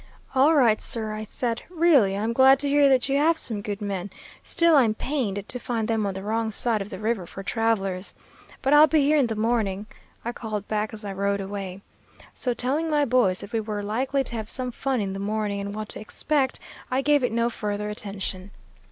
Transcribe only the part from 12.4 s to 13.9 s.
telling my boys that we were